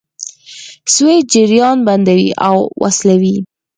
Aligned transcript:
سویچ 0.93 1.23
جریان 1.33 1.77
بندوي 1.87 2.29
او 2.47 2.57
وصلوي. 2.81 3.35